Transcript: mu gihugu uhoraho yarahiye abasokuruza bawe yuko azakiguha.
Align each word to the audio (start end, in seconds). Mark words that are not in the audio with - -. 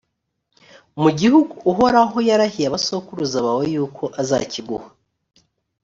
mu 1.01 1.09
gihugu 1.19 1.53
uhoraho 1.71 2.17
yarahiye 2.29 2.65
abasokuruza 2.67 3.37
bawe 3.45 3.63
yuko 3.73 4.03
azakiguha. 4.21 4.87